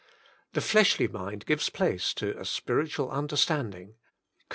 The 0.53 0.61
fleshly 0.61 1.07
mind 1.07 1.45
gives 1.45 1.69
place 1.69 2.15
to 2.15 2.35
a" 2.39 2.43
spirit 2.57 2.93
ual 2.93 3.11
understanding'' 3.11 3.89
(Col. 3.91 3.95